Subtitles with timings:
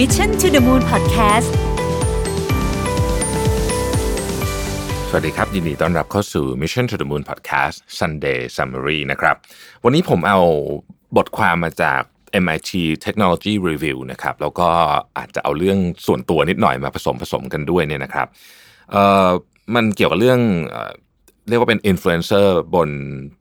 [0.00, 1.48] Mission to the Moon Podcast
[5.08, 9.36] สวัสดีครับ ยินดีต้อนรับเข้าสู่ Mission to the Moon Podcast Sunday Summary นะครับ
[9.84, 10.38] วันนี้ผมเอา
[11.16, 12.00] บทความมาจาก
[12.42, 12.70] MIT
[13.04, 14.68] Technology Review นะครับ แล้วก็
[15.18, 18.26] อาจจะเอาเรื่องส่วนตัวนิดหน่อยมาผสมผสมกันด้วยเนี่ยนะครับ
[18.90, 19.30] เอ่อ
[19.74, 20.40] มันเกี่ยวกับเรื่อง
[20.70, 20.76] เอ
[21.48, 22.90] เรียกว่าเป็นอินฟลูเอนเซอร์บน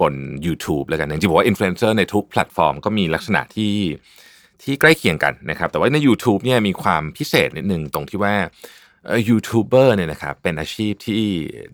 [0.02, 0.14] บน
[0.46, 3.74] YouTube แล้วกันจริงๆบอกว่าอินฟลูเอนเซอร์ในทุกแพลตฟอร์มก็มีลักษณะที่
[4.66, 8.34] ที่ใกล้เคียงกันนะครับ แต่ว่าใน YouTube เนี่ยมีความพิเศษนิดนึงตรงที่ว่า
[9.30, 11.22] ยูทูบเบอร์เนี่ยนะครับเป็นอาชีพที่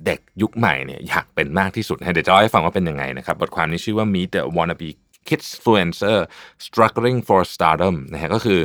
[0.05, 4.90] เด็กยุคใหม่เนี่ยอยากเป็นมากที่สุดเดี๋ยวจะเล่าให้ฟังว่าเป็นยังไงนะครับ บทความนี้ชื่อว่า Meet the Wannabe
[5.27, 6.17] Kids Influencer
[6.66, 8.59] Struggling for Stardom นะฮะก็คือ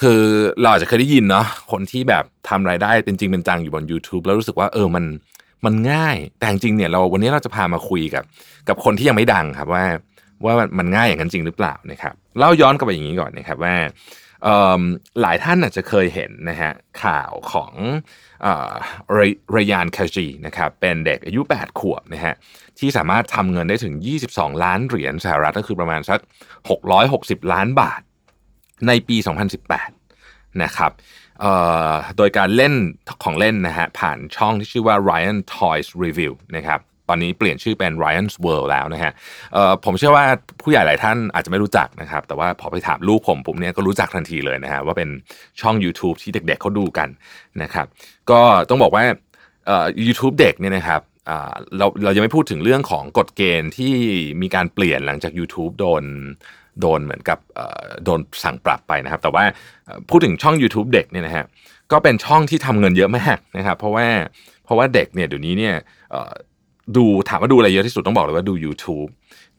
[0.00, 0.22] คือ
[0.60, 5.04] เราอาจจะเคยได้ยินเนาะคนที่แบบทำรายได้เป็นจริงเป็นจังอยู่บน YouTube แล้วรู้สึกว่าเออมัน
[5.64, 8.24] มันง่าย แต่จริงเนี่ยเราวันนี้เราจะพามาคุยกับ
[8.68, 9.84] กับคนที่ยังไม่ดังครับว่า
[10.44, 13.76] ว่ามันง่ายอย่างนั้นจริงหรือเปล่านะครับเล่าย้อนกลับไปอย่างนี้ก่อนนะครับว่า
[15.20, 17.72] หลายท่านอาจจะเคยเห็นนะฮะข่าวของ
[19.56, 22.34] รยานคาจีนะครับเป็นเด็กอายุ 8 ขวบนะฮะ
[22.78, 23.94] ที่สามารถทำเงินได้ถึง
[24.28, 26.20] 22 ล้านเหรียญสหรัฐก็คือประมาณสัก
[26.86, 28.00] 660 ล้านบาท
[28.86, 29.16] ในปี
[29.88, 30.92] 2018 นะครับ
[32.16, 32.74] โดยการเล่น
[33.24, 39.12] ของเล่นนะฮะผ่านช่องที่ชื่อว่า Ryan Toys Review นะครับ ตอนนี้เปลี่ยนชื่อเป็น Ryan's World แล้วนะฮะ
[39.84, 40.24] ผมเชื่อว่า
[40.62, 45.08] ผู้ใหญ่หลายท่านอาจจะไม่รู้จักนะครับ แต่ว่าพอไปถามลูกผมผมเนี่ยก็รู้จักทันทีเลยนะฮะว่าเป็น
[45.60, 47.08] ช่อง YouTube ที่เด็กๆเขาดูกัน
[47.62, 47.86] นะครับ
[48.30, 49.04] ก็ต้องบอกว่า
[49.66, 51.00] เอ่อ YouTube เด็กเนี่ยนะครับ
[51.78, 53.94] เราเรายังไม่พูดถึงเรื่องของกฎเกณฑ์ที่
[54.42, 56.04] มีการเปลี่ยนหลังจาก YouTube โดน
[56.80, 57.38] โดนเหมือนกับ
[58.04, 59.44] โดนสั่งปรับไปนะครับ แต่ว่า
[60.08, 61.44] พูดถึงช่อง YouTube เด็กเนี่ยนะฮะ
[61.92, 64.06] ก็เป็นช่องที่ทำเงินเยอะมากนะครับ เพราะว่า
[64.64, 65.74] เพราะว่าเด็กเนี่ยเดี๋ยวนี้เนี่ย
[66.96, 69.10] ดูถามว่าดูอะไรเยอะที่สุดต้องบอกเลยว่าดู YouTube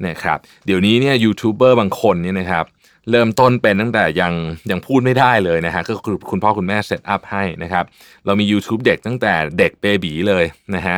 [0.08, 2.66] นะครับเดี๋ยวนี้เนี่ยยูทูบเบอร์บางคนเนี่ยนะครับ
[3.12, 4.34] เริ่มต้นเป็นตั้งแต่ยัง
[4.72, 7.86] ยังพูดไม่ได้เลยนะฮะก็คือคุณพ่อคุณแม่เซตอัพให้นะครับ
[8.26, 10.98] เรามี YouTube เด็กตั้งแต่เด็กเบบีเลยนะฮะ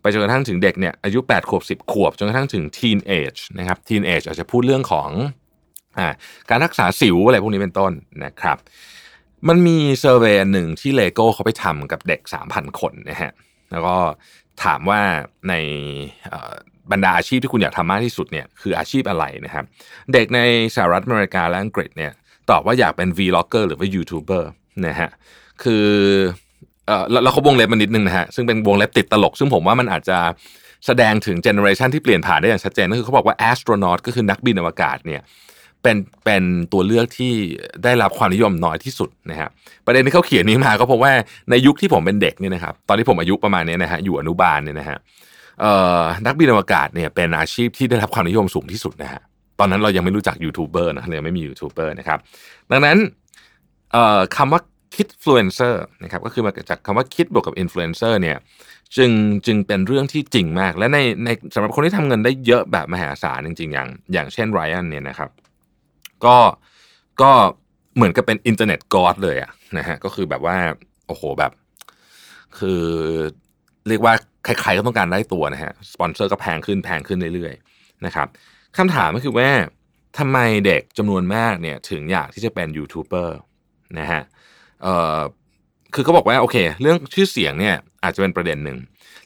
[0.00, 5.10] ไปจนกระทั่งถึงเด็กเนี่ยอายุ 8 ขวบ 10 ขวบ จนกระทั่งถึง teen age นะครับ teen age อาจจะพูดเรื่องของ
[5.98, 6.08] อ่า
[6.50, 7.92] การรักษาสิวอะไรพวกนี้เป็นต้น
[8.24, 8.56] นะครับ
[9.48, 12.20] มันมี survey หนึ่งที่เลโก้เขาไปทำกับเด็ก
[12.50, 13.32] 3,000 คนนะฮะ
[13.74, 13.96] แล้วก็
[14.64, 15.00] ถามว่า
[15.48, 15.54] ใน
[16.92, 19.64] บรรดาอาชีพที่คุณอยากทำมากที่สุดเนี่ยคืออาชีพอะไรนะครับ
[20.12, 20.40] เด็กใน
[20.74, 22.12] สหรัฐอเมริกาและอังกฤษเนี่ย
[22.50, 24.44] ตอบว่าอยากเป็น vlogger หรือว่า YouTuber
[24.86, 25.10] นะฮะ
[25.62, 25.86] คือ
[26.86, 30.18] เออแล้วเขาวงเล็บมานิดนึงนะฮะซึ่งเป็นวงเล็บติดตลก ซึ่งผมว่ามันอาจจะ
[30.86, 35.22] แสดงถึง generation ที่เปลี่ยนผ่านได้อย่างชัดเจนก็คือเขาบอกว่า astronaut ก็คือนักบินอวกาศเนี่ย
[35.84, 37.32] เป็นเป็นตัวเลือกที่
[37.84, 39.48] ได้รับความนิยมน้อยที่สุดนะฮะ
[39.86, 41.12] ประเด็นที่เขาเขียนนี้มาก็เพราะว่า
[41.50, 44.98] ในยุคที่ผมเป็นเด็กเนี่ยนะครับตอนที่ผมอายุประมาณนี้นะฮะอยู่อนุบาลเนี่ยนะฮะ
[46.26, 49.20] นักบินอวกาศเนี่ยเป็นอาชีพที่ได้รับความนิยมสูงที่สุดนะฮะ
[49.58, 52.18] ตอนนั้นเรายังไม่รู้จักยูทูบเบอร์นะเรายังไม่มียูทูบเบอร์นะครับ
[52.70, 52.98] ดังนั้น
[54.36, 54.60] คำว่า
[54.94, 58.36] kidfluencer นะครับก็คือมาจากคำว่า kid บวกกับอินฟลูเอนเซอร์เนี่ย
[58.96, 59.10] จึง
[59.46, 65.30] จึงเป็นเรื่องที่จริงมาก และในในสำหรับคนที่ทำเงินได้เยอะแบบมหาศาลจริง ๆ อย่าง อย่างเช่น Ryan เนี่ยนะครับ
[66.26, 66.36] ก็
[67.22, 67.30] ก็
[67.96, 70.56] เหมือนกับเป็น internet god เลยอะนะฮะก็คือแบบว่า
[71.06, 71.52] โอ้โหแบบ
[72.58, 72.82] คือ
[73.88, 74.14] เรียกว่า
[74.44, 78.28] ใครๆก็ต้องการได้ตัวนะฮะสปอนเซอร์ก็แพงขึ้นแพงขึ้นเรื่อยๆนะครับ
[78.76, 79.48] คำถามก็คือว่า
[80.18, 83.38] ทำไมเด็กจำนวนมากเนี่ยถึงอยากที่จะเป็นยูทูบเบอร์
[83.98, 84.22] นะฮะ
[84.82, 85.18] เอ่อ
[85.94, 88.78] คือเขาบอกว่าโอเค เรื่องชื่อเสียงเนี่ยอาจจะเป็นประเด็นหนึ่ง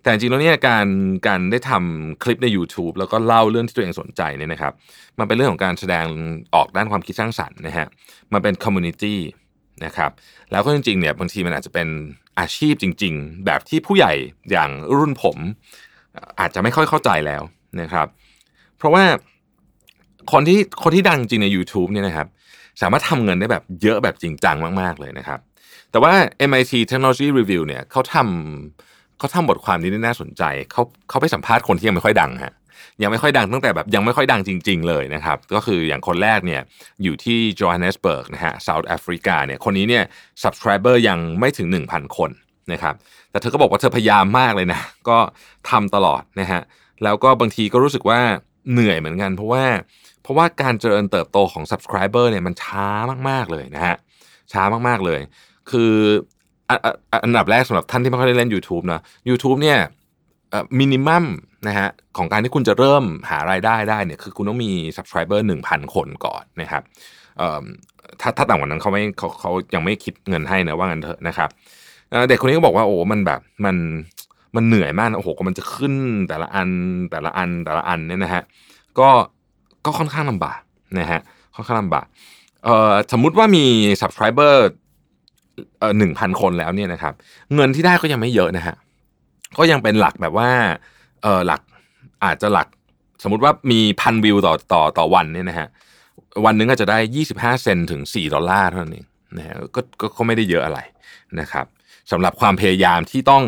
[0.03, 0.87] แต่จริงๆแล้วเนี่ยการ
[1.27, 4.73] การได้ทำคลิปใน YouTube แล้วก็เล่าเรื่องที่ตัวเองสนใจเนี่ยนะครับ
[5.19, 6.07] มันเป็นเรื่องของการแสดง
[6.55, 7.87] ออกด้านความคิดสร้างสรรค์นะฮะ
[8.33, 9.19] มันเป็นคอมมูนิตี้
[9.85, 10.11] นะครับ
[10.51, 11.89] แล้วก็จริงๆเนี่ยบางทีมันอาจจะเป็น
[12.39, 14.13] อาชีพจริง ๆ แบบที่ผู้ใหญ่
[14.51, 15.37] อย่างรุ่นผม
[16.41, 17.43] อาจจะไม่ค่อยเข้าใจแล้ว
[17.81, 18.07] นะครับ
[18.77, 19.05] เพราะว่า
[20.33, 22.27] คนที่คนที่ดังจริงใน YouTube เนี่ยนะครับ
[22.81, 25.41] สามารถทำเงินได้แบบเยอะแบบจริงจังมาก ๆ เลยนะครับ
[25.91, 26.13] แต่ว่า
[26.49, 32.55] MIT Technology Review เนี่ยเขาทำเขาทำบทความนี้น่าสนใจเขาเขาไปสัมภาษณ์คนที่ยังไม่ค่อยดังฮะ
[33.03, 36.61] ยังไม่ค่อยดังตั้งแต่แบบยังไม่ค่อยดังจริง ๆ เลยนะครับ ก็คืออย่างคนแรกเนี่ย
[37.03, 40.05] อยู่ที่โจฮันเนสเบิร์กนะฮะเซาท์แอฟริกาเนี่ยคนนี้เนี่ย
[40.43, 42.31] subscriber ยังไม่ถึง 1,000 คน
[42.73, 42.95] นะครับ
[43.31, 45.19] แต่เธอก็บอกว่าเธอพยายามมากเลยนะ ก็
[45.71, 46.61] ทำตลอดนะฮะ
[47.05, 48.21] แล้วก็บางทีก็รู้สึกว่า
[48.73, 49.65] เหนื่อยเหมือนกัน เพราะว่า
[50.23, 52.89] เพราะว่าการเจริญเติบโตของ subscriber เนี่ยมันช้า
[53.29, 53.97] มากๆเลยนะฮะ
[54.53, 55.21] ช้ามากๆเลย
[55.71, 55.93] คือ
[57.25, 59.79] อันดับแรกสำหรับท่านที่ไม่ค่อยได้เล่น YouTube นะ YouTube เนี่ย
[60.79, 61.25] มินิมัม
[61.69, 66.83] นะฮะของการที่คุณจะเริ่มหารายได้ได้เนี่ยคือคุณต้องมี subscriber 1,000 คนก่อนนะครับ
[68.21, 71.49] ถ้าถ้าต่ำกว่านั้นเขาไม่เขาเขายังไม่คิดเงินให้นะว่างั้นเถอะนะครับ
[72.29, 73.77] เด็กคนนี้ก็บอกว่าโอ้มันแบบมัน
[74.57, 75.95] มันเหนื่อยมากโอ้โหมันจะขึ้น
[76.29, 76.71] แต่ละอัน
[77.11, 78.43] แต่ละอันแต่ละอันเนี่ยนะฮะ
[78.99, 79.09] ก็
[79.85, 80.61] ก็ค่อนข้างลำบาก
[80.99, 81.21] นะฮะ
[81.55, 82.07] ค่อนข้างลำบาก
[82.65, 83.65] เอ่อสมมุติว่ามี
[84.01, 84.71] subscriber เอ่อ
[85.99, 87.15] หนึ่งพันคนแล้วเนี่ยนะครับ
[87.55, 88.75] เงินที่ได้ก็ยังไม่เยอะนะฮะ
[89.59, 90.51] ก็ยังเป็นหลักแบบว่า
[91.23, 91.61] เออหลัก
[92.25, 92.67] อาจจะหลัก
[93.23, 95.69] สมมุติว่ามีพันวิวต่อต่อต่อวันเนี่ยนะฮะ
[96.45, 96.99] วันหนึงก็จะได้
[97.31, 99.07] 25 เซนถึง 4 ดอลลาร์เท่านั้นเอง
[99.37, 99.81] นะฮะก็
[100.17, 100.79] ก็ไม่ได้เยอะอะไร
[101.41, 101.67] นะครับ
[102.11, 103.43] สำหรับความพยายามที่ต้อง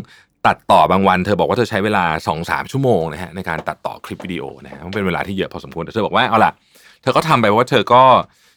[0.46, 2.04] ตัดต่อบางวัน เธอบอกว่าเธอใช้เวลา
[2.38, 6.52] 2-3 ชั่วโมงนะฮะในการตัดต่อคลิปวิดีโอนะฮะมันเป็นเวลาที่เยอะพอสมควรแต่เธอบอกว่าเอาล่ะ
[7.02, 8.02] เธอก็ทำไปว่าเธอก็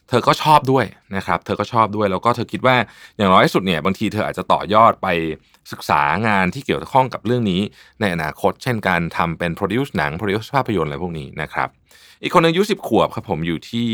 [0.10, 0.86] เธอก็ชอบด้วย
[1.16, 2.76] นะครับ เธอก็ชอบด้วยแล้วก็เธอคิดว่า
[3.18, 5.08] อย่างน้อยสุดเนี่ยบางทีเธออาจจะต่อยอดไป
[5.72, 7.62] ศึกษางานที่เกี่ยวข้องกับเรื่องนี้
[8.02, 11.70] ในอนาคต เช่นการทำเป็น produce หนัง produce ภาพยนตร์อะไรพวกนี้นะครับ
[12.22, 13.88] อีกคนหนึงอายุสิบขวบครับผมอยู่ที่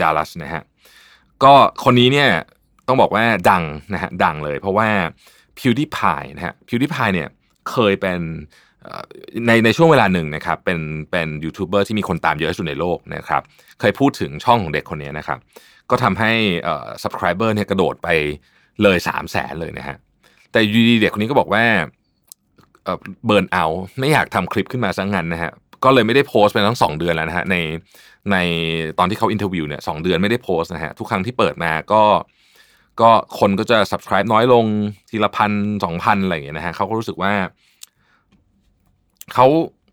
[0.00, 0.62] ดัลลัสนะฮะ
[1.44, 1.52] ก็
[1.84, 2.30] คนนี้เนี่ย
[2.88, 4.88] ต้องบอกว่าดังนะฮะดังเลยเพราะว่า
[5.58, 7.28] PewDiePie นะฮะ PewDiePie เนี่ย
[7.70, 8.20] เคยเป็น
[9.46, 10.78] ในในช่วงเวลาหนึ่งนะครับเป็น
[11.10, 13.42] เป็นยูทูบเบอร์ที่มีคนตามเยอะที่สุดในโลกนะครับ
[13.80, 15.38] เคยพูดถึงช่องของเด็กคนนี้นะครับ
[15.90, 16.32] ก็ทำให้
[17.02, 18.08] subscriber เนี่ยกระโดดไป
[18.82, 19.96] เลย3 0 0แสนเลยนะฮะ
[20.52, 21.64] แต่อยู่ดีๆเด็กคนนี้ก็บอกว่า
[23.26, 23.64] burn out
[23.98, 25.52] ไม่อยากทำคลิปขึ้นมาซะงั้นนะฮะ
[25.84, 27.56] ก็เลยไม่ได้โพสต์ไปทั้งสองเดือนแล้วนะฮะใน
[28.32, 28.36] ใน
[28.98, 32.02] ตอนที่เขา interview เนี่ยสองเดือนไม่ได้โพสต์นะฮะทุกครั้งที่เปิดมาก็
[33.00, 34.64] ก็คนก็จะ subscribe น้อยลง
[35.10, 35.52] ทีละพัน
[35.84, 37.32] สองพันอะไรอย่างเงี้ยนะฮะเขาก็รู้สึกว่า
[39.34, 39.46] เขา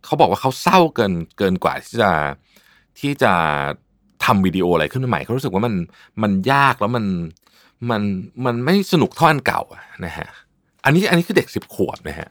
[0.05, 2.11] เขาบอกว่าเขาเศร้าเกินเกินกว่าที่จะ
[2.99, 3.33] ที่จะ
[4.25, 5.73] ทำวิดีโออะไรขึ้นใหม่เขารู้สึกว่ามัน
[6.23, 7.05] มันยากแล้วมัน
[7.89, 8.01] มัน
[8.45, 9.61] มันไม่สนุกเท่าอันเก่า
[10.05, 10.27] นะฮะ
[10.85, 12.29] อันนี้อันนี้คือเด็กสิบขวบนะฮะ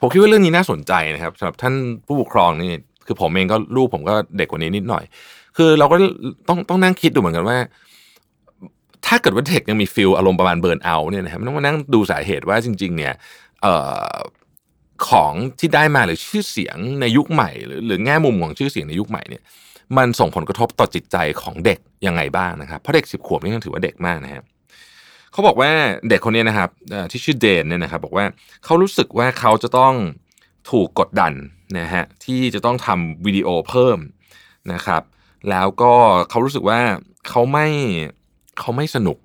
[0.00, 1.74] ผมคิดว่าเรื่องนี้น่าสนใจนะครับสำหรับท่าน
[2.06, 2.72] ผู้ปกครองนี่
[3.06, 5.04] คือผมเองก็ลูกผมก็เด็กกว่านี้นิดหน่อย
[5.56, 5.96] คือเราก็
[6.48, 7.58] ต้องต้องนั่งคิดดูเหมือนกันว่า
[9.06, 13.12] ถ้าเกิดว่าเด็กยังมีฟิลอารมณ์ประมาณเบิร์นเอาเนี่ยนะครับต้องมานั่งดูสาเหตุว่าจริง ๆ เนี่ย
[13.62, 13.74] เอ่
[14.06, 14.14] อ
[15.08, 19.42] ของที่ได้มาหรือชื่อเสียงในยุคใหม่ หรือหรือแง่มุมของชื่อเสียงในยุคใหม่เนี่ย
[19.96, 24.44] มันส่งผลกระทบต่อจิตใจของเด็กยังไงบ้างนะครับเพราะเด็กสิบขวบนี่ยังถือว่าเด็กมากนะครับ
[25.32, 25.70] เขาบอกว่า
[26.08, 26.70] เด็กคนนี้นะครับ
[27.10, 28.24] ที่ชื่อเดนเนี่ยนะครับบอกว่า
[28.64, 29.94] เขารู้สึกว่าเขาจะต้อง
[30.70, 31.32] ถูกกดดัน
[31.78, 33.98] นะฮะที่จะต้องทำวิดีโอเพิ่ม
[34.72, 35.02] นะครับ
[35.50, 35.92] แล้วก็
[36.30, 36.80] เขารู้สึกว่า
[37.28, 37.66] เขาไม่
[38.58, 39.16] เขาไม่สนุก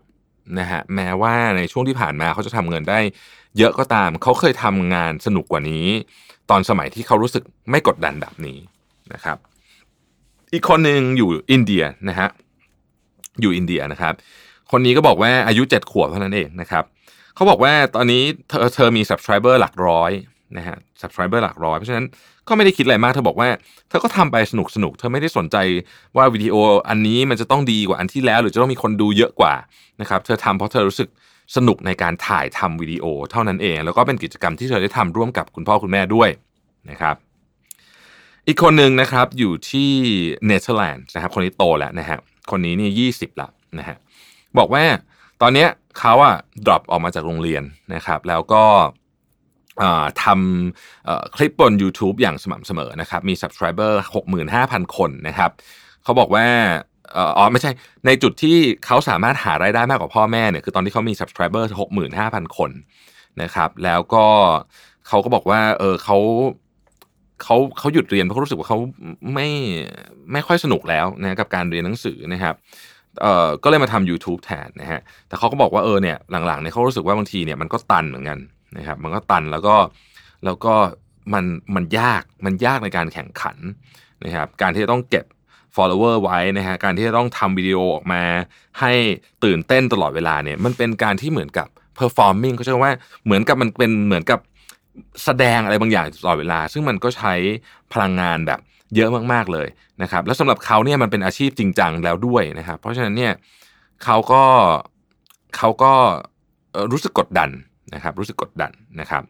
[0.59, 2.99] นะฮะแม้ว่าในช่วงที่ผ่านมาเขาจะทำเงินได้
[3.57, 5.87] เยอะก็ตามเขาเคยทำงานสนุกกว่านี้
[6.49, 8.57] ตอนสมัยที่เขารู้สึกไม่กดดันแบบนี้
[9.13, 9.37] นะครับ
[10.53, 12.29] อีกคนหนึ่งอยู่อินเดียนะฮะ
[13.41, 14.13] อยู่อินเดียนะครับ
[14.71, 16.83] คนนี้ก็บอกว่าอายุเจ็ดขวบเท่านั้นเองนะครับ
[17.35, 20.11] เขาบอกว่าตอนนี้เธอเธอมี subscriber หลักร้อย
[20.57, 22.05] นะฮะ subscriber หลักร้อย เพราะฉะนั้น
[22.47, 23.49] ก็ไม่ได้คิดอะไรมาก เธอบอกว่า
[23.89, 25.57] เธอก็ทำไปสนุกสนุก เธอไม่ได้สนใจ
[26.17, 26.55] ว่าวิดีโอ
[26.89, 29.53] อันนี้มันจะต้องดีกว่าอันที่แล้ว หรือจะต้องมีคนดูเยอะกว่า
[30.01, 31.09] นะครับ เธอทำเพราะเธอรู้สึก
[31.55, 36.29] สนุกในการถ่ายทำวิดีโอเท่านั้นเอง แล้วก็เป็นกิจกรรมที่เธอได้ทำร่วมกับคุณพ่อคุณแม่ด้วย
[36.89, 37.15] นะครับ
[38.47, 39.91] อีกคนหนึ่งนะครับอยู่ที่
[40.45, 42.17] เนเธอร์แลนด์นะครับคนนี้โตแล้วนะฮะ
[42.51, 43.97] คนนี้นี่ยี่สิบละนะฮะ
[44.57, 44.83] บอกว่า
[45.41, 45.67] ตอนเนี้ย
[45.99, 46.35] เขาอะ
[46.65, 47.63] drop ออกมาจากโรงเรียน
[47.95, 48.63] นะครับ แล้วก็
[50.23, 53.93] ทำคลิปบน YouTube อย่างสม่ำเสมอนะครับ มี subscriber
[54.43, 55.51] 65,000 คนนะครับ
[56.03, 56.47] เขาบอกว่า
[57.37, 57.71] อ๋อไม่ใช่
[58.05, 61.63] ในจุดที่เขาสามารถหารายได้มากกว่าพ่อแม่เนี่ยคือตอนที่เขามี subscriber
[62.11, 62.71] 65,000 คน
[63.41, 64.25] นะครับ แล้วก็
[65.07, 66.17] เขาก็บอกว่าเออเขา
[67.43, 68.79] เขาเขาหยุดเรียนเพราะเขารู้สึกว่าเขา
[69.33, 69.49] ไม่
[70.31, 72.55] ไม่ค่อยสนุกแล้วนะกับการเรียนหนังสือนะครับ
[73.21, 76.17] เอ่อก็เลยมาทำ YouTube แทนนะฮะแต่เขาก็บอกว่าเออเนี่ย
[76.47, 78.39] หลังๆเนี่ยเขารู้สึกว่าบางทีเนี่ยมันก็ตันเหมือนกัน
[78.77, 79.75] นะครับมันก็ตันแล้วก็
[80.45, 80.73] แล้วก็
[81.33, 83.57] มันมันยากมันยากในการแข่งขัน
[84.25, 85.25] นะครับการที่จะต้องเก็บ
[85.75, 88.21] follower ไว้นะฮะการที่จะต้องทำวิดีโอออกมา
[88.79, 88.91] ให้
[89.43, 91.67] ตื่นเต้นตลอดเวลาเนี่ยมันเป็นการที่เหมือนกับ
[91.99, 92.93] performing เขาใช้ว่า
[93.25, 94.39] เหมือนกับมันเป็นเหมือนกับ
[95.23, 97.33] แสดงอะไรบางอย่างตลอดเวลา ซึ่งมันก็ใช้
[97.93, 98.59] พลังงานแบบ
[98.95, 99.67] เยอะมากๆเลย
[100.01, 103.33] นะครับ แล้วสำหรับเขาเนี่ยมันเป็นอาชีพจริงจังแล้วด้วยนะครับ เพราะฉะนั้นเนี่ย
[104.03, 104.43] เขาก็
[105.57, 105.93] เขาก็
[106.91, 107.49] รู้สึกกดดัน
[107.93, 108.71] นะครับรู้สึกกดดัน
[109.01, 109.23] นะครับ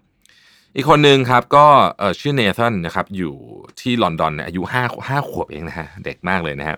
[0.75, 1.65] อีกคนหนึ่งครับก็
[2.20, 3.34] ชื่อเนธันนะครับอยู่
[3.79, 6.77] ที่ลอนดอนอายุห้าห้าขวบเองนะฮะเด็กมากเลยนะฮะ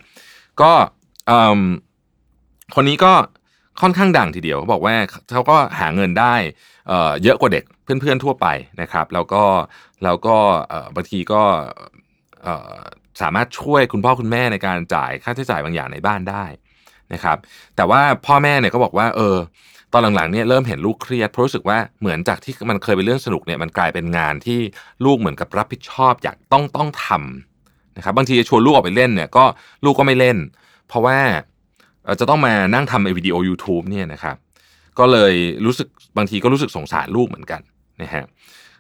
[0.62, 0.72] ก็
[2.76, 3.14] คนนี้ก็
[3.82, 4.96] ค่อนข้างดังทีเดียวเขาบอกว่า
[5.32, 6.36] เขาก็หาเงินได้
[7.24, 8.48] เยอะกว่าเด็กเพื่อนๆทั่วไป
[8.82, 9.44] นะครับแล้วก็
[10.04, 10.38] แล้วก็
[10.96, 11.44] บางทีก็
[13.22, 16.46] สามารถช่วยคุณพ่อคุณแม่ในการจ่ายค่าใช้จ่ายบางอย่างในบ้านได้
[17.14, 17.38] นะครับ
[17.76, 19.38] แต่ว่าพ่อแม่เนี่ยก็บอกว่าเออ
[19.98, 24.60] ตอนหลังๆเนี่ยเริ่มเห็นลูกเครียดเพราะรู้สึกว่าเหมือนจากที่มันเคยเป็นเรื่องสนุกเนี่ยมันกลายเป็นงานที่
[25.06, 29.44] ลูกเหมือนกับรับผิดชอบอยากต้องต้องทำนะครับบางทีจะชวนลูกออกไปเล่นเนี่ยก็
[29.86, 30.38] ลูกก็ไม่เล่น
[30.88, 31.18] เพราะว่า
[32.20, 34.36] จะต้องมานั่งทำไอ้วิดีโอ YouTube เนี่ยนะครับ
[35.00, 35.34] ก็เลย
[35.66, 35.88] รู้สึก
[36.18, 37.62] บางทีก็รู้สึกสงสารลูกเหมือนกัน
[38.02, 38.24] นะฮะ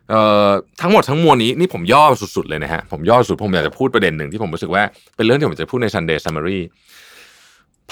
[0.09, 0.49] เอ่อ
[0.81, 4.83] ทั้งหมดทั้งมวลนี้นี่ผมย่อสุดๆเลยนะฮะผมย่อสุดผมอยากจะพูดประเด็นหนึ่งที่ผมรู้สึกว่า
[5.15, 6.59] เป็นเรื่องที่ผมจะพูดใน Sunday Summary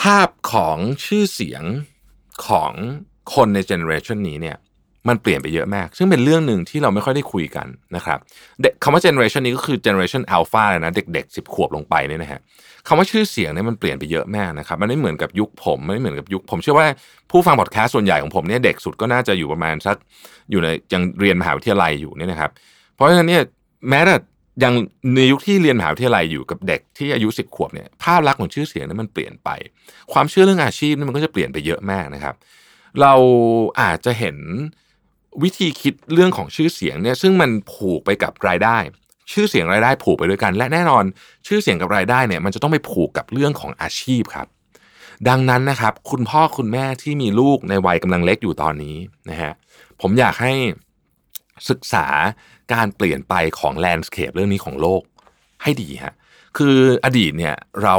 [0.02, 1.64] ภาพของชื่อเสียง
[2.48, 2.74] ของ
[3.34, 4.58] คนใน generation นี้เนี่ย
[5.08, 8.20] มันเปลี่ยนไปเยอะมาก ซึ่งเป็นเรื่องหนึ่งที่เราไม่ค่อยได้คุยกันนะครับ
[8.62, 12.40] เด็กคำว่า generation นี้ก็คือ generation alpha เลยนะ เด็กๆสิบขวบลงไปเนี่ยนะฮะ
[12.88, 16.88] คำว่าชื่อเสียงเนี่ยมันเปลี่ยนไปเยอะมากนะครับ มันไม่เหมือนกับยุคผมไม่เหมือนกับยุคผมเชื่อว่า
[17.32, 19.96] ผู้ฟังพอดแคสต์ส่วนใหญ่ของผมเนี่ยเด็กสุดก็น่าจะอยู่ประมาณสัก
[20.52, 22.52] อยู่ในยังเรียนมหาวิทยาลัยอยู่เนี่ยนะครับ
[22.96, 23.42] เพราะฉะนั้นเนี่ย
[23.90, 24.16] แม้แต่
[24.64, 24.74] ยัง
[25.16, 29.50] ในยุคที่เรียนมหาวิทยาลัยอยู่กับเด็กที่อายุสิบขวบเนี่ยภาพลักษณ์ของชื่อเสียงนั้นมันเปลี่ยนไป
[30.14, 33.14] ความเชื่อเรื่องอาชีพนี่มันก็จะเปลี่ยนไปเยอะมากนะครับเเรา
[33.82, 34.38] อาจจะเห็น
[35.44, 38.78] วิธีคิดเรื่องของชื่อเสียงเนี่ยซึ่งมันผูกไปกับรายได้
[39.32, 41.04] ชื่อเสียงรายได้ผูกไปด้วยกัน และแน่นอน
[41.48, 44.48] ชื่อเสียงกับรายได้เนี่ยมันจะต้องไปผูกกับเรื่องของอาชีพครับ
[45.30, 48.98] ดังนั้นนะครับคุณพ่อคุณแม่ที่มีลูกในวัยกำลังเล็กอยู่ตอนนี้
[49.30, 49.54] นะฮะ
[50.02, 50.54] ผมอยากให้
[51.70, 52.08] ศึกษา
[52.74, 55.02] การเปลี่ยนไปของแลนด์สเคปเรื่องนี้ของโลก
[55.64, 56.14] ให้ดีฮะ
[56.58, 57.98] คืออดีตเนี่ยเรา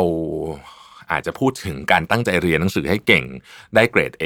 [1.11, 3.25] อาจจะพูดถึงการตั้งใจเรียนหนังสือให้เก่ง
[3.75, 4.25] ได้เกรด A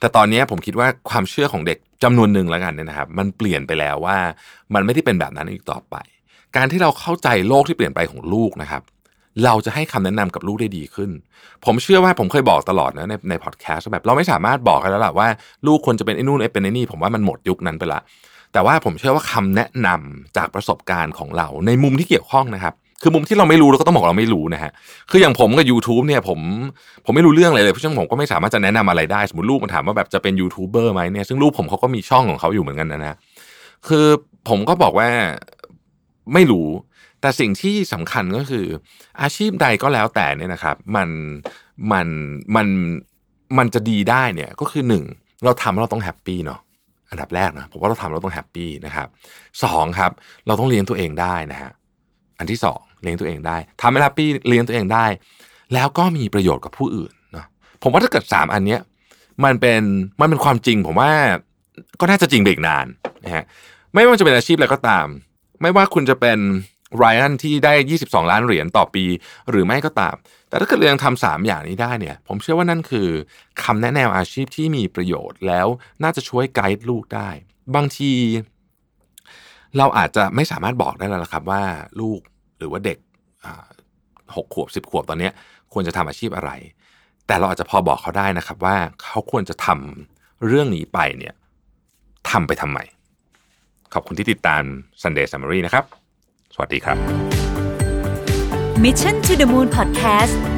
[0.00, 4.18] แต่ตอนนี้ผมคิดว่าความเชื่อของเด็กจำนวนหนึ่งแล้วกันเนี่ยนะครับ มันเปลี่ยนไปแล้วว่า
[4.74, 5.96] มันไม่ได้เป็นแบบนั้นอีกต่อไป
[6.56, 8.82] การที่เราเข้าใจโลกที่เปลี่ยนไปของลูกนะครับ
[9.44, 11.10] เราจะให้คำแนะนำกับลูกได้ดีขึ้น
[11.64, 15.28] ผมเชื่อว่าผมเคยบอกตลอดนะในในพอดแคสต์แบบเราไม่สามารถบอกกันแล้วล่ะว่า
[15.66, 18.00] ลูกควรจะเป็นไอ้นู่นไอ้เป็นไอ้นี่ผมว่ามันหมดยุคนั้นไปละ
[18.52, 24.72] แต่ว่าผมเชื่อว่าคำแนะนำจากประสบการณ์ของเราในมุมที่เกี่ยวข้องนะครับ คือมุมที่เราไม่รู้เราก็ต้องบอกเราไม่รู้นะฮะ
[25.10, 26.38] คืออย่างผมกับ YouTube เนี่ยผม
[27.04, 33.16] ผมไม่รู้เรื่องอะไรเลยเพราะฉะนั้นผมก็ไม่สามารถจะแนะนำอะไรได้ สมมติลูกมันถามว่าแบบจะเป็นยูทูบเบอร์ไหมเนี่ยซึ่งลูกผมเขาก็มีช่องของเขาอยู่เหมือนกันนะนะ
[33.88, 34.06] คือ
[34.48, 35.08] ผมก็บอกว่า
[36.34, 36.68] ไม่รู้
[37.20, 38.66] แต่สิ่งที่สำคัญก็คือ
[39.22, 41.08] อาชีพใดก็แล้วแต่เนี่ยนะครับ มัน
[41.92, 42.06] มัน
[42.56, 42.66] มัน
[43.58, 45.04] มันจะดีได้เนี่ยก็คือหนึ่ง
[45.44, 46.60] เราทำเราต้อง happy เนาะ
[47.10, 49.08] อันดับแรกนะผมว่าเราทำเราต้อง happy นะครับ
[49.64, 50.10] สองครับ
[50.46, 51.70] เราต้องเลี้ยงตัวเองได้นะฮะ
[52.38, 55.06] อันที่สอง เลี้ยงตัวเองได้ทำให้ happy เลี้ยงตัวเองได้
[55.74, 57.46] แล้วก็มีประโยชน์กับผู้อื่นเนาะ
[57.82, 58.80] ผมว่าถ้าเกิดสามอันเนี้ย
[59.44, 59.82] มันเป็น
[60.20, 61.12] มันเป็นความจริง ผมว่า
[62.00, 62.86] ก็น่าจะจริงไปอีกนาน
[63.24, 63.44] นะฮะ
[63.94, 65.06] ไม่ว่าจะเป็นอาชีพอะไรก็ตาม
[65.62, 66.38] ไม่ว่าคุณจะเป็น
[66.96, 67.72] ไรอันที่ได้
[68.04, 69.04] 22 ล้านเหรียญต่อปี
[69.50, 70.14] หรือไม่ก็ตาม
[70.48, 73.08] แต่ถ้าเกิดเรายังทำสามอย่างนี้ได้เนี่ย ผมเชื่อว่านั่นคือ
[73.62, 75.66] คำแนะแนวอาชีพที่มีประโยชน์แล้ว
[76.02, 77.28] น่าจะช่วยไกด์ลูกได้
[77.74, 78.12] บางที
[79.78, 81.64] เราอาจจะไม่สามารถบอกได้แล้วละครับว่า
[82.00, 82.20] ลูก
[82.58, 82.98] หรือว่าเด็ก
[84.36, 85.30] หกขวบสิบขวบตอนนี้
[85.72, 86.50] ควรจะทำอาชีพอะไร
[87.26, 91.34] แต่เราอาจจะพอบอกเขาได้นะครับว่าเขาควรจะทำเรื่องนี้ไปเนี่ย
[92.30, 92.78] ทำไปทำไม
[93.94, 94.62] ขอบคุณที่ติดตาม
[95.02, 95.84] Sunday Summary นะครับ
[96.54, 96.96] สวัสดีครับ
[98.84, 100.55] Mission to the Moon Podcast